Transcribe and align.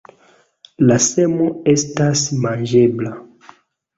La 0.85 0.95
semo 1.07 1.49
estas 1.75 2.25
manĝebla. 2.45 3.13